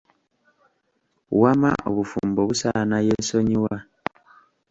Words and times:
Wamma 1.41 1.71
obufumbo 1.89 2.41
busaana 2.49 2.97
yeesonyiwa. 3.07 3.75